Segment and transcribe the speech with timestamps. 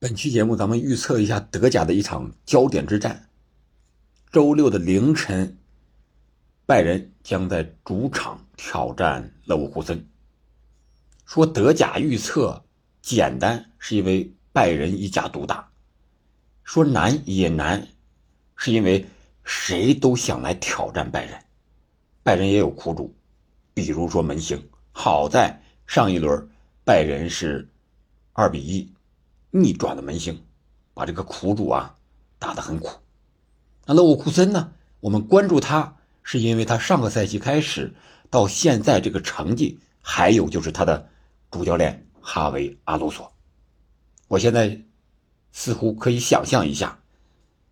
[0.00, 3.28] 本期节目，咱们预测一下德甲的一场焦点之战。
[4.30, 5.58] 周六的凌晨，
[6.66, 10.06] 拜仁将在主场挑战勒沃库森。
[11.26, 12.64] 说德甲预测
[13.02, 15.68] 简单，是因为拜仁一家独大；
[16.62, 17.88] 说难也难，
[18.54, 19.04] 是因为
[19.42, 21.44] 谁都想来挑战拜仁。
[22.22, 23.12] 拜仁也有苦主，
[23.74, 24.62] 比如说门兴。
[24.92, 26.48] 好在上一轮
[26.84, 27.68] 拜仁是
[28.32, 28.88] 二比一。
[29.50, 30.44] 逆转的门兴，
[30.94, 31.96] 把这个苦主啊
[32.38, 32.98] 打得很苦。
[33.86, 34.72] 那勒沃库森呢？
[35.00, 37.94] 我们关注他，是因为他上个赛季开始
[38.30, 41.08] 到现在这个成绩，还有就是他的
[41.50, 43.32] 主教练哈维阿鲁索。
[44.26, 44.82] 我现在
[45.52, 46.98] 似乎可以想象一下，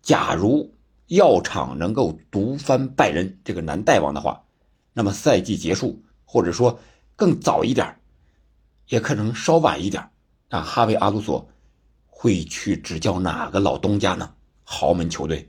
[0.00, 0.74] 假如
[1.08, 4.44] 药厂能够独翻拜仁这个南大王的话，
[4.94, 6.80] 那么赛季结束，或者说
[7.16, 8.00] 更早一点，
[8.88, 10.08] 也可能稍晚一点，
[10.48, 11.50] 啊，哈维阿鲁索。
[12.20, 14.34] 会去执教哪个老东家呢？
[14.64, 15.48] 豪门球队，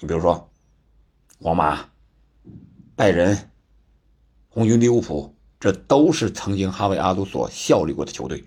[0.00, 0.50] 你比如说，
[1.38, 1.90] 皇马、
[2.94, 3.50] 拜仁、
[4.48, 8.42] 红军、利物浦，这都是曾经哈维阿鲁索效力过的球队，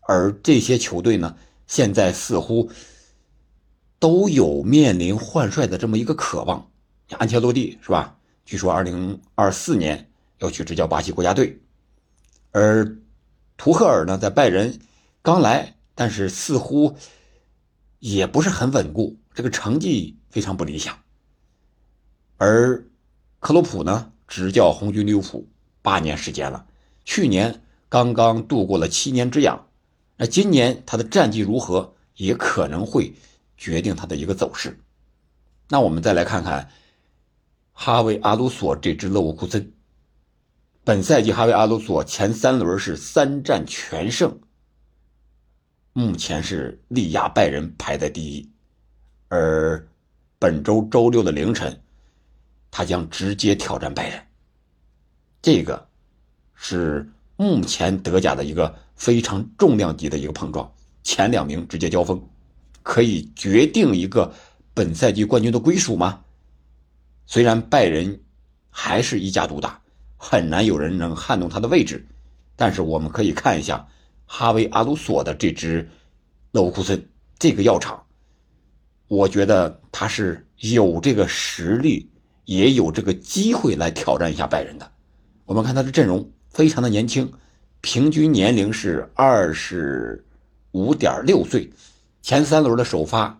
[0.00, 1.36] 而这些球队呢，
[1.66, 2.70] 现在似乎
[3.98, 6.66] 都有面临换帅的这么一个渴望。
[7.18, 8.16] 安切洛蒂是吧？
[8.46, 11.60] 据说二零二四年要去执教巴西国家队，
[12.52, 12.96] 而
[13.58, 14.80] 图赫尔呢，在拜仁
[15.20, 15.76] 刚来。
[15.94, 16.96] 但是似乎
[17.98, 20.98] 也不是很稳固，这个成绩非常不理想。
[22.38, 22.86] 而
[23.38, 25.48] 克洛普呢，执教红军利物浦
[25.82, 26.66] 八年时间了，
[27.04, 29.68] 去年刚刚度过了七年之痒，
[30.16, 33.14] 那今年他的战绩如何，也可能会
[33.56, 34.80] 决定他的一个走势。
[35.68, 36.70] 那我们再来看看
[37.72, 39.72] 哈维阿鲁索这支勒沃库森，
[40.84, 44.40] 本赛季哈维阿鲁索前三轮是三战全胜。
[45.94, 48.50] 目前是力压拜仁排在第一，
[49.28, 49.86] 而
[50.38, 51.82] 本周周六的凌晨，
[52.70, 54.26] 他将直接挑战拜仁。
[55.42, 55.86] 这个
[56.54, 62.26] 是目前德甲的一个非常重量级的一个碰撞，前两名直接交锋，
[62.82, 64.32] 可以决定一个
[64.72, 66.24] 本赛季冠军的归属吗？
[67.26, 68.18] 虽然拜仁
[68.70, 69.78] 还是一家独大，
[70.16, 72.06] 很难有人能撼动他的位置，
[72.56, 73.86] 但是我们可以看一下。
[74.34, 75.86] 哈维阿鲁索的这支
[76.52, 77.06] 勒沃库森
[77.38, 78.02] 这个药厂，
[79.06, 82.10] 我觉得他是有这个实力，
[82.46, 84.90] 也有这个机会来挑战一下拜仁的。
[85.44, 87.30] 我们看他的阵容非常的年轻，
[87.82, 90.24] 平均年龄是二十
[90.70, 91.70] 五点六岁，
[92.22, 93.38] 前三轮的首发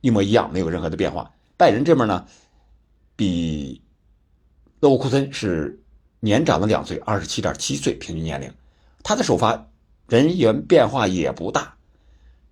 [0.00, 1.28] 一模一样，没有任何的变化。
[1.56, 2.24] 拜仁这边呢，
[3.16, 3.82] 比
[4.78, 5.82] 勒沃库森是
[6.20, 8.48] 年长了两岁，二十七点七岁平均年龄，
[9.02, 9.66] 他的首发。
[10.10, 11.76] 人员变化也不大，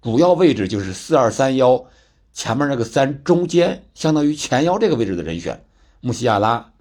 [0.00, 1.84] 主要位置就是四二三幺
[2.32, 5.64] 前面那个三中间，相当于前腰这个位置的人选。
[6.00, 6.72] 穆西亚拉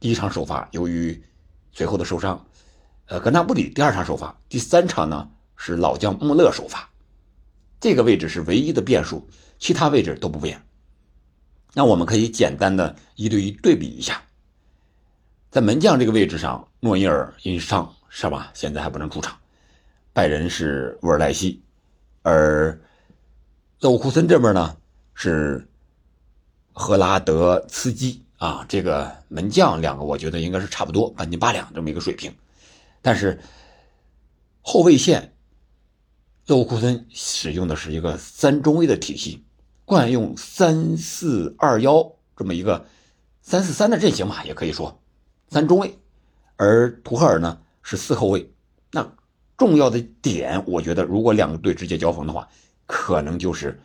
[0.00, 1.22] 第一场首发，由于
[1.72, 2.42] 随后的受伤，
[3.04, 6.88] 呃，格纳布里第二场首发，第三场呢是老将穆勒首发，
[7.78, 10.62] 这个位置是唯一的变数，其他位置都不变。
[11.74, 14.22] 那我们可以简单的一对一对比一下，
[15.50, 18.50] 在门将这个位置上，诺伊尔因伤是吧？
[18.54, 19.36] 现在还不能出场。
[20.18, 21.62] 拜仁是沃尔莱西，
[22.22, 22.76] 而
[23.78, 24.76] 勒沃库森这边呢
[25.14, 25.68] 是
[26.72, 32.34] 赫拉德茨基啊，这个门将两个我觉得应该是差不多半斤八两这么一个水平，
[33.00, 33.38] 但是
[34.60, 35.34] 后卫线
[36.46, 39.44] 勒沃库森使用的是一个三中卫的体系，
[39.84, 42.88] 惯用三四二幺这么一个
[43.40, 45.00] 三四三的阵型嘛，也可以说
[45.48, 45.96] 三中卫，
[46.56, 48.50] 而图赫尔呢是四后卫，
[49.58, 52.48] 重要的点，我觉得如果两个队直接交锋的话，
[52.86, 53.78] 可能就是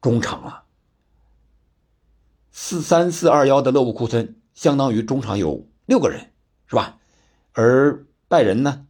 [0.00, 0.64] 中场了。
[2.50, 6.32] 四三四二幺的勒沃库森相当于中场有六个人，
[6.66, 6.98] 是吧？
[7.52, 8.86] 而拜仁呢，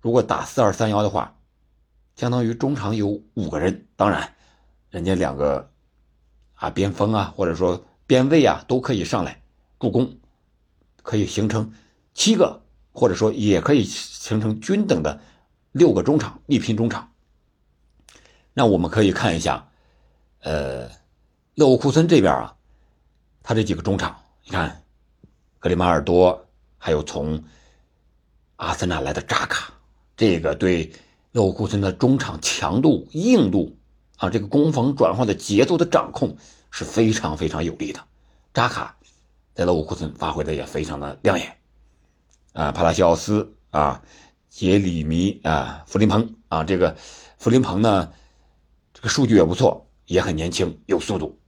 [0.00, 1.36] 如果打四二三幺的话，
[2.14, 3.88] 相当于中场有五个人。
[3.96, 4.34] 当然，
[4.90, 5.70] 人家两个
[6.54, 9.42] 啊边锋啊，或者说边卫啊，都可以上来
[9.80, 10.18] 助攻，
[11.02, 11.72] 可以形成
[12.12, 12.61] 七个。
[12.92, 15.20] 或者说，也可以形成均等的
[15.72, 17.10] 六个中场力拼中场。
[18.52, 19.66] 那我们可以看一下，
[20.40, 20.90] 呃，
[21.54, 22.54] 勒沃库森这边啊，
[23.42, 24.82] 他这几个中场，你看，
[25.58, 26.46] 格里马尔多，
[26.76, 27.42] 还有从
[28.56, 29.72] 阿森纳来的扎卡，
[30.16, 30.92] 这个对
[31.32, 33.74] 勒沃库森的中场强度、硬度
[34.18, 36.36] 啊，这个攻防转换的节奏的掌控
[36.70, 38.00] 是非常非常有利的。
[38.52, 38.94] 扎卡
[39.54, 41.56] 在勒沃库森发挥的也非常的亮眼。
[42.52, 44.02] 啊，帕拉西奥斯啊，
[44.48, 46.96] 杰里米啊，弗林彭啊，这个
[47.38, 48.12] 弗林彭呢，
[48.92, 51.38] 这个数据也不错，也很年轻，有速度，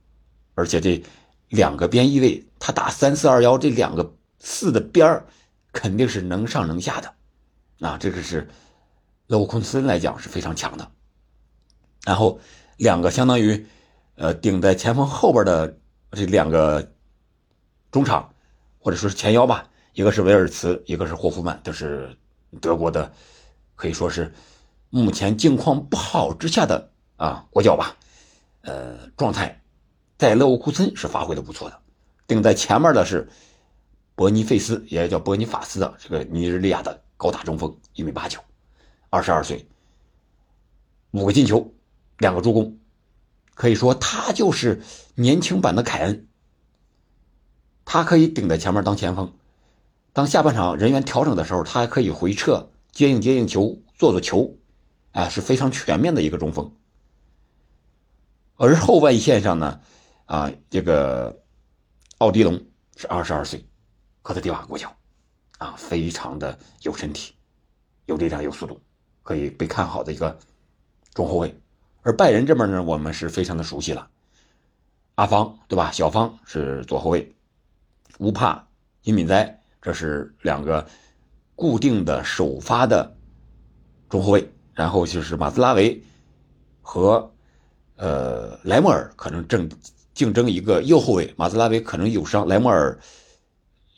[0.55, 1.03] 而且这
[1.49, 5.27] 两个边翼位，他打三四二幺这两个四的边儿，
[5.73, 7.15] 肯定是能上能下的，
[7.87, 8.49] 啊，这个是
[9.27, 10.91] 勒沃库森来讲是非常强的。
[12.05, 12.39] 然后
[12.77, 13.67] 两个相当于，
[14.17, 15.79] 呃，顶在前锋后边的
[16.12, 16.93] 这两个
[17.91, 18.35] 中场，
[18.79, 22.14] 或者说是前腰吧，一个是维尔茨，一个是霍夫曼，都是
[22.61, 23.11] 德国的，
[23.75, 24.32] 可以说是
[24.91, 27.96] 目前境况不好之下的啊国脚吧，
[28.61, 29.62] 呃，状态
[30.19, 31.81] 在勒沃库森是发挥的不错的。
[32.26, 33.29] 顶在前面的是
[34.14, 38.38] 伯尼费斯，也叫伯尼法斯的这个尼日利亚的高大中锋，一米八九，
[39.11, 39.67] 二十二岁，
[41.12, 41.73] 五个进球。
[42.19, 42.79] 两个助攻，
[43.56, 44.81] 可以说他就是
[45.17, 46.29] 年轻版的凯恩。
[47.85, 49.32] 他可以顶在前面当前锋，
[50.14, 54.56] 当下半场人员调整的时候，他还可以回撤接应接应球，做做球，
[55.11, 56.72] 啊，是非常全面的一个中锋。
[58.55, 59.81] 而后外线上呢，
[60.26, 61.43] 啊，这个
[62.19, 62.64] 奥迪龙
[62.96, 63.66] 是二十二岁，
[64.22, 64.94] 科特迪瓦国脚，
[65.58, 67.34] 啊，非常的有身体，
[68.06, 68.81] 有力量，有速度，
[69.25, 70.38] 可以被看好的一个
[71.12, 71.52] 中后卫。
[72.02, 74.08] 而拜仁这边呢，我们是非常的熟悉了，
[75.16, 75.90] 阿方对吧？
[75.90, 77.34] 小方是左后卫，
[78.19, 78.69] 乌帕、
[79.02, 80.85] 金敏哉这是两个
[81.55, 83.17] 固定的首发的
[84.09, 86.03] 中后卫，然后就是马兹拉维
[86.81, 87.33] 和
[87.97, 89.71] 呃莱莫尔可能正
[90.15, 92.99] 竞争一个右后卫，马兹拉维可能有伤，莱莫尔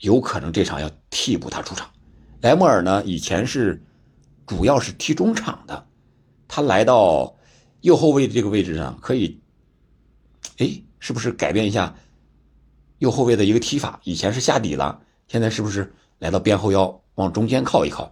[0.00, 1.88] 有可能这场要替补他出场。
[2.42, 3.80] 莱莫尔呢，以前是
[4.46, 5.86] 主要是踢中场的，
[6.46, 7.34] 他来到。
[7.82, 9.40] 右后卫的这个位置上可以，
[10.56, 11.94] 哎，是不是改变一下
[12.98, 14.00] 右后卫的一个踢法？
[14.02, 18.10] 以前是下底了，现在是不是来到边后腰，往中间靠一靠？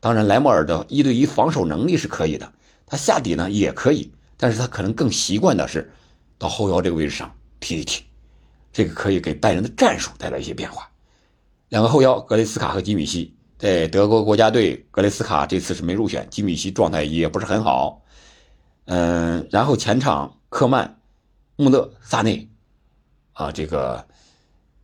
[0.00, 2.52] 当然，莱莫尔的一对一防守能力是可以的，
[2.86, 5.92] 他下底呢也可以，但是他可能更习惯的是
[6.38, 8.02] 到后腰这个位置上踢一踢，
[8.72, 10.88] 这个可以给拜仁的战术带来一些变化。
[11.68, 18.02] 两个后腰格雷斯卡和基米希，在德国国家队，格雷斯卡这次是没入选，基米希状态也不是很好。
[18.86, 21.00] 嗯，然后前场科曼、
[21.54, 22.48] 穆勒、萨内，
[23.34, 24.04] 啊，这个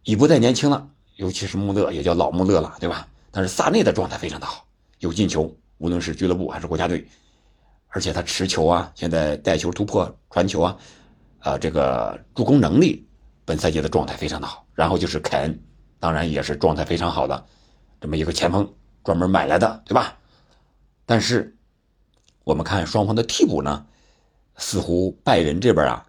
[0.05, 3.07] 已不再年轻了，尤其是穆勒也叫老穆勒了，对吧？
[3.31, 4.67] 但是萨内的状态非常的好，
[4.99, 7.07] 有进球，无论是俱乐部还是国家队，
[7.89, 10.77] 而且他持球啊，现在带球突破、传球啊，
[11.41, 13.07] 啊，这个助攻能力，
[13.45, 14.67] 本赛季的状态非常的好。
[14.75, 15.63] 然后就是凯恩，
[16.01, 17.47] 当然也是状态非常好的
[18.01, 18.69] 这么一个前锋，
[19.05, 20.17] 专门买来的，对吧？
[21.05, 21.55] 但是。
[22.45, 23.85] 我们看双方的替补呢，
[24.57, 26.07] 似乎拜仁这边啊，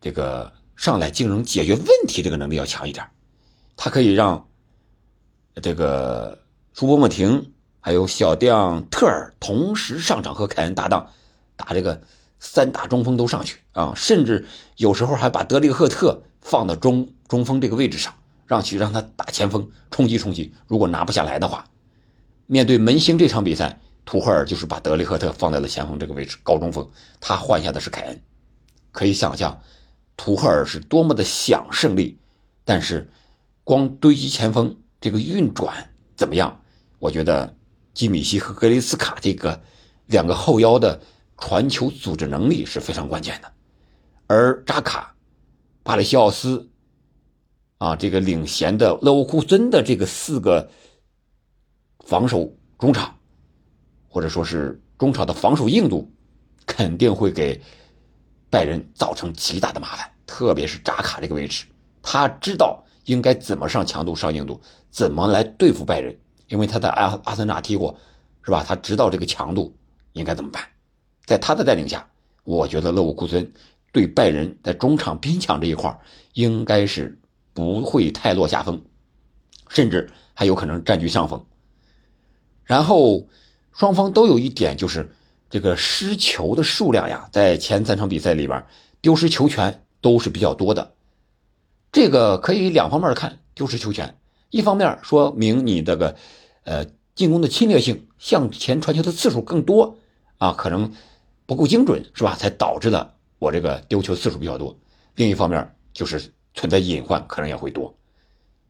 [0.00, 3.04] 这个上来竞争解决问题这个能力要强一点，
[3.76, 4.46] 他可以让
[5.60, 6.38] 这个
[6.74, 11.06] 舒波莫廷还有小将特尔同时上场和凯恩搭档，
[11.56, 12.00] 打这个
[12.38, 14.46] 三大中锋都上去啊，甚至
[14.76, 18.12] 有时候还把德里赫特放到中中锋这个位置上，
[18.46, 21.64] 让去让他打前锋冲击冲击，如果拿不下来的话，
[22.46, 23.78] 面对门兴这场比赛。
[24.06, 26.88] 图赫尔就是把德里赫特放在了前锋这个位置，高中锋，
[27.20, 28.20] 他换下的是凯恩，
[28.90, 29.56] 可以想象，
[30.16, 32.18] 图赫尔是多么的想胜利，
[32.64, 33.08] 但是，
[33.62, 36.60] 光堆积前锋这个运转怎么样？
[36.98, 37.56] 我觉得
[37.94, 39.60] 基米希和格雷斯卡这个
[40.06, 41.00] 两个后腰的
[41.38, 43.52] 传球组织能力是非常关键的，
[44.26, 45.14] 而扎卡、
[45.82, 46.68] 巴里西奥斯，
[47.78, 50.70] 啊，这个领衔的勒沃库森的这个四个
[52.06, 53.16] 防守中场。
[54.12, 56.12] 或者说是中场的防守硬度，
[56.66, 57.62] 肯定会给
[58.50, 61.64] 拜仁造成极大的麻烦，特别是扎卡这个位置，
[62.02, 66.16] 他知道应该怎么上强度、上硬度，怎么来对付拜仁，
[66.48, 67.96] 因为他在阿阿森纳踢过，
[68.42, 68.64] 是吧？
[68.66, 69.74] 他知道这个强度
[70.12, 70.62] 应该怎么办。
[71.24, 72.08] 在他的带领下，
[72.44, 73.52] 我觉得勒沃库森
[73.92, 75.98] 对拜仁在中场拼抢这一块
[76.34, 77.18] 应该是
[77.52, 78.80] 不会太落下风，
[79.68, 81.44] 甚至还有可能占据上风。
[82.64, 83.26] 然后。
[83.72, 85.08] 双方都有一点，就是
[85.48, 88.62] 这个失球的数量呀，在前三场比赛里边，
[89.00, 90.92] 丢失球权都是比较多的。
[91.92, 94.16] 这个可以两方面看，丢失球权，
[94.50, 96.16] 一方面说明你这个，
[96.64, 99.98] 呃，进攻的侵略性，向前传球的次数更多
[100.38, 100.92] 啊，可能
[101.46, 102.36] 不够精准，是吧？
[102.36, 104.78] 才导致了我这个丢球次数比较多。
[105.16, 107.92] 另一方面就是存在隐患，可能也会多。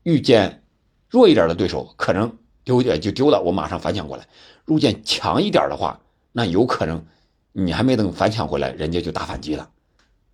[0.03, 0.63] 遇见
[1.09, 4.27] 弱一点的对手，可能丢点就丢了，我马上反抢过来。
[4.67, 6.01] 遇见强一点的话，
[6.33, 7.05] 那有可能
[7.53, 9.69] 你还没等反抢回来，人家就打反击了。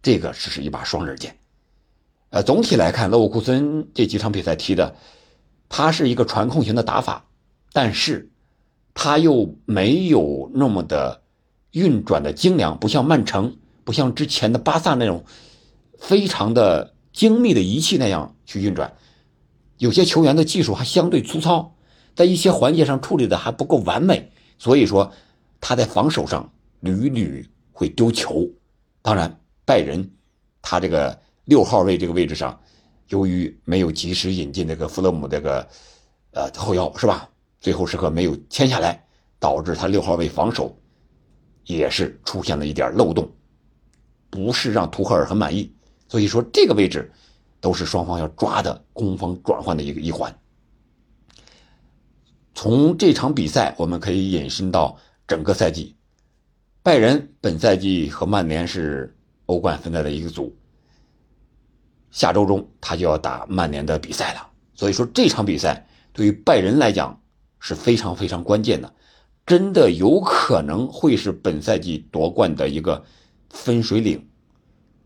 [0.00, 1.36] 这个只是一把双刃剑。
[2.36, 4.94] 呃，总体来看，勒沃库森这几场比赛踢的，
[5.70, 7.24] 他是一个传控型的打法，
[7.72, 8.30] 但是
[8.92, 11.22] 他又没有那么的
[11.70, 13.56] 运转的精良，不像曼城。
[13.84, 15.24] 不像之前的巴萨那种
[15.98, 18.92] 非常的精密的仪器那样去运转，
[19.78, 21.74] 有些球员的技术还相对粗糙，
[22.14, 25.10] 在一些环节上处理的还不够完美，所以说
[25.58, 28.46] 他在防守上屡屡会丢球。
[29.00, 30.10] 当然，拜仁
[30.60, 32.60] 他这个六号位这个位置上，
[33.08, 35.66] 由于没有及时引进这个弗勒姆这个
[36.32, 37.28] 呃后腰是吧？
[37.60, 39.02] 最后时刻没有签下来，
[39.38, 40.76] 导致他六号位防守
[41.64, 43.28] 也是出现了一点漏洞，
[44.28, 45.72] 不是让图赫尔很满意。
[46.08, 47.10] 所以说这个位置
[47.60, 50.32] 都是双方要抓的攻防转换的一个一环。
[52.54, 55.94] 从这场比赛我们可以引申到整个赛季，
[56.82, 60.56] 拜仁本赛季和曼联是欧冠分在了一个组，
[62.16, 64.40] 下周中他就要打曼联的比赛了。
[64.74, 67.20] 所以说这场比赛对于拜仁来讲。
[67.58, 68.94] 是非常非常关键的，
[69.44, 73.04] 真的有可能会是本赛季夺冠的一个
[73.50, 74.28] 分水岭。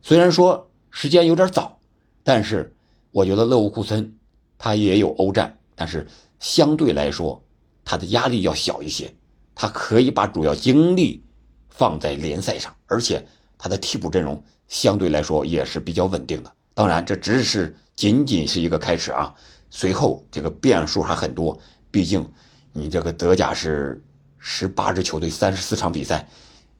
[0.02, 1.79] 虽然说时间有点早，
[2.23, 2.75] 但是
[3.12, 4.19] 我觉得勒沃库森
[4.59, 6.07] 他也有欧战，但是
[6.38, 7.43] 相对来说
[7.83, 9.14] 他的压力要小一些，
[9.55, 11.25] 他可以把主要精力
[11.71, 13.26] 放在联赛上，而且
[13.57, 16.52] 他的替补阵容相对来说也是比较稳定的。
[16.81, 19.35] 当然，这只是仅仅是一个开始啊，
[19.69, 21.61] 随后这个变数还很多。
[21.91, 22.27] 毕竟，
[22.73, 24.03] 你这个德甲是
[24.39, 26.27] 十八支球队，三十四场比赛，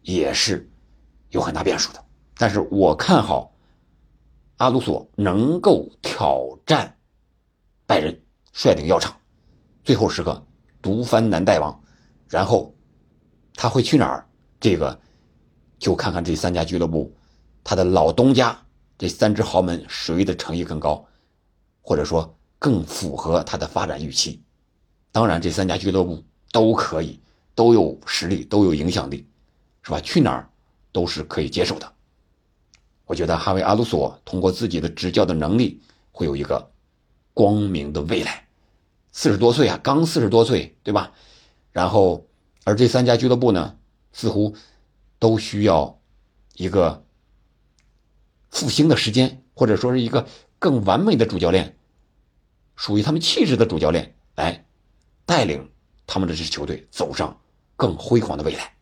[0.01, 0.67] 也是
[1.29, 2.03] 有很大变数的。
[2.39, 3.55] 但是我看好
[4.57, 6.97] 阿鲁索能够挑战
[7.85, 8.19] 拜仁，
[8.55, 9.15] 率领药厂，
[9.85, 10.43] 最后时刻
[10.81, 11.79] 独翻南大王。
[12.27, 12.75] 然后
[13.53, 14.27] 他会去哪儿？
[14.59, 14.99] 这个
[15.79, 17.15] 就看看这三家俱乐部，
[17.63, 18.59] 他的老东家
[19.01, 21.03] 这三支豪门谁的诚意更高，
[21.81, 24.43] 或者说更符合他的发展预期。
[25.11, 27.19] 当然，这三家俱乐部都可以，
[27.55, 29.27] 都有实力，都有影响力，
[29.81, 29.99] 是吧？
[30.03, 30.47] 去哪儿
[30.93, 31.91] 都是可以接受的。
[33.07, 35.81] 我觉得哈维·阿鲁索通过自己的执教的能力，
[36.13, 36.71] 会有一个
[37.33, 38.47] 光明的未来。
[39.13, 41.11] 四十多岁啊，刚四十多岁，对吧？
[41.73, 42.27] 然后，
[42.65, 43.79] 而这三家俱乐部呢，
[44.13, 44.55] 似乎
[45.19, 45.99] 都需要
[46.57, 47.03] 一个
[48.51, 50.27] 复兴的时间，或者说是一个
[50.59, 51.77] 更完美的主教练，
[52.77, 54.65] 属于他们气质的主教练来。
[55.27, 55.71] 带领
[56.09, 57.41] 他们的这支球队走上
[57.77, 58.75] 更辉煌的未来。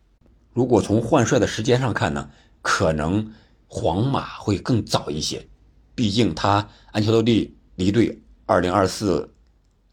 [0.51, 2.31] 如果从换帅的时间上看呢，
[2.63, 3.31] 可能
[3.67, 5.47] 皇马会更早一些，
[5.93, 9.31] 毕竟他安切洛蒂离队，二零二四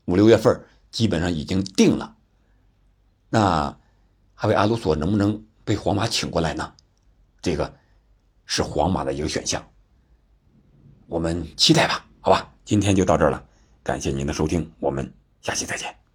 [0.06, 2.16] 五六月份基本上已经定了。
[3.28, 3.78] 那
[4.32, 6.72] 哈维阿鲁索能不能被皇马请过来呢？
[7.42, 7.74] 这个
[8.46, 9.62] 是皇马的一个选项，
[11.06, 12.06] 我们期待吧。
[12.20, 13.44] 好吧，今天就到这儿了，
[13.82, 15.12] 感谢您的收听，我们
[15.42, 16.05] 下期再见。